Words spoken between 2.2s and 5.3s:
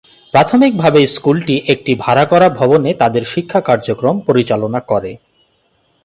করা ভবনে তাদের শিক্ষা কার্যক্রম পরিচালনা করে।